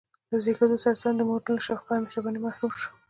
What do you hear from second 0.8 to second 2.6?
سره سم د مور له شفقت او مهربانۍ